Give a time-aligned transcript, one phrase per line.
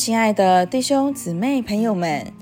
[0.00, 2.32] 亲爱的弟兄姊妹朋友们，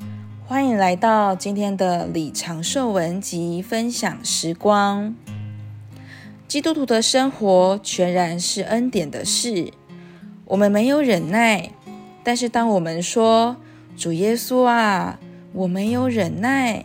[0.46, 5.12] 欢迎来到今天的李长寿文集分享时光。
[6.46, 9.72] 基督徒的生活全然是恩典的事。
[10.44, 11.70] 我们没有忍耐，
[12.22, 13.56] 但是当我们说
[13.98, 15.18] “主耶稣啊，
[15.52, 16.84] 我没有忍耐”，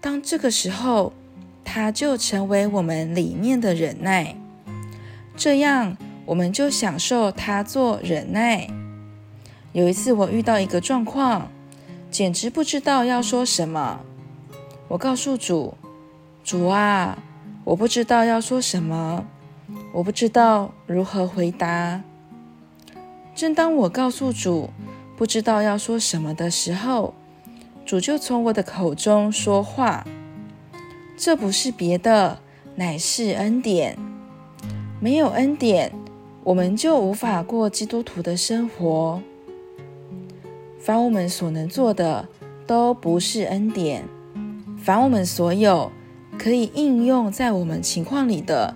[0.00, 1.12] 当这个时候，
[1.64, 4.36] 他就成为我们里面的忍耐，
[5.36, 8.68] 这样我们就享受他做忍耐。
[9.72, 11.48] 有一次，我遇到一个状况，
[12.10, 14.00] 简直不知道要说什么。
[14.88, 15.72] 我告诉主
[16.44, 17.16] ：“主啊，
[17.64, 19.24] 我不知道要说什么，
[19.94, 22.02] 我不知道如何回答。”
[23.34, 24.68] 正当我告诉主
[25.16, 27.14] 不知道要说什么的时候，
[27.86, 30.06] 主就从我的口中说话。
[31.16, 32.40] 这不是别的，
[32.74, 33.96] 乃是恩典。
[35.00, 35.90] 没有恩典，
[36.44, 39.22] 我们就无法过基督徒的生活。
[40.84, 42.28] 凡我们所能做的，
[42.66, 44.02] 都不是恩典；
[44.76, 45.92] 凡我们所有
[46.36, 48.74] 可以应用在我们情况里的，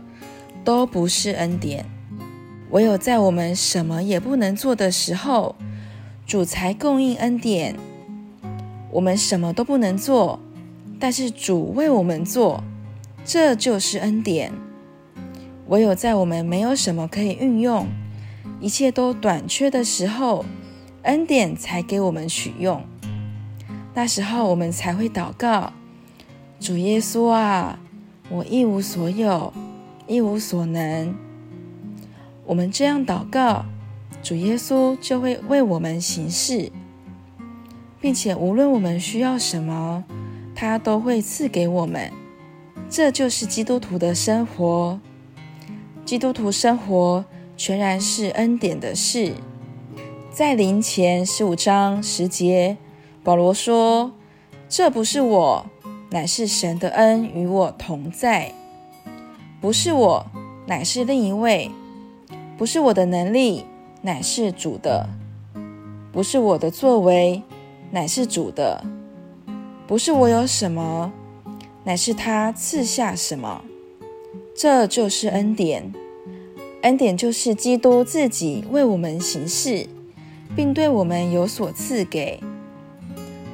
[0.62, 1.84] 都不是恩典。
[2.70, 5.56] 唯有在我们什么也不能做的时候，
[6.24, 7.74] 主才供应恩典。
[8.92, 10.38] 我们什么都不能做，
[11.00, 12.62] 但是主为我们做，
[13.24, 14.52] 这就是恩典。
[15.66, 17.88] 唯有在我们没有什么可以运用，
[18.60, 20.44] 一切都短缺的时候，
[21.06, 22.82] 恩典才给我们取用，
[23.94, 25.72] 那时候我们才会祷告：
[26.58, 27.78] 主耶稣啊，
[28.28, 29.52] 我一无所有，
[30.08, 31.14] 一无所能。
[32.44, 33.64] 我们这样祷告，
[34.20, 36.72] 主耶稣就会为我们行事，
[38.00, 40.02] 并且无论我们需要什么，
[40.56, 42.10] 他都会赐给我们。
[42.90, 45.00] 这就是基督徒的生活。
[46.04, 47.24] 基督徒生活
[47.56, 49.34] 全然是恩典的事。
[50.36, 52.77] 在林前十五章十节，
[53.24, 54.13] 保罗说
[54.69, 55.67] ：“这不是我，
[56.11, 58.52] 乃是神的恩与我同在；
[59.63, 60.27] 不是我，
[60.67, 61.70] 乃是另一位；
[62.58, 63.64] 不是我的能力，
[64.02, 65.07] 乃是主的；
[66.13, 67.42] 不是我的作为，
[67.91, 68.85] 乃是主的；
[69.86, 71.11] 不是我有什么，
[71.85, 73.64] 乃是他赐下什么。
[74.55, 75.95] 这就是恩典。
[76.83, 79.89] 恩典就是基督自己为我们行事。”
[80.56, 82.40] 并对我们有所赐给，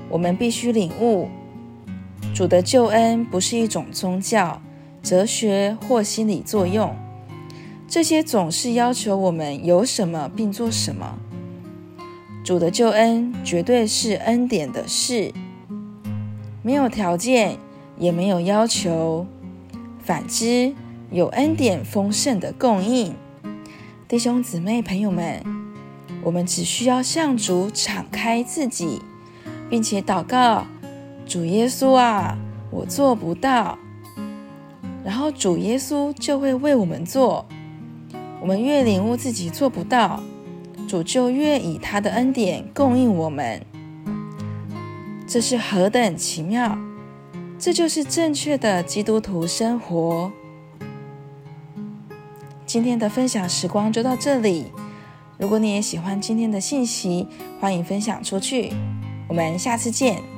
[0.08, 1.28] 我们必须领悟，
[2.32, 4.62] 主的救恩不是一种宗教、
[5.02, 6.94] 哲学或心理作用，
[7.88, 11.18] 这些总是要求我们有什么并做什么。
[12.44, 15.32] 主的救恩绝对是恩典的事，
[16.62, 17.56] 没有条件，
[17.98, 19.26] 也没有要求，
[19.98, 20.72] 反之，
[21.10, 23.14] 有恩典丰盛的供应。
[24.06, 25.61] 弟兄姊妹、朋友们。
[26.22, 29.02] 我们只需要向主敞开自己，
[29.68, 30.64] 并且祷告
[31.26, 32.38] ：“主耶稣啊，
[32.70, 33.78] 我做不到。”
[35.04, 37.44] 然后主耶稣就会为我们做。
[38.40, 40.22] 我们越领悟自己做不到，
[40.88, 43.60] 主就越以他的恩典供应我们。
[45.26, 46.78] 这是何等奇妙！
[47.58, 50.30] 这就是正确的基督徒生活。
[52.66, 54.66] 今天的分享时光就到这里。
[55.42, 57.26] 如果你也喜欢今天的信息，
[57.60, 58.72] 欢迎分享出去。
[59.26, 60.31] 我们下次见。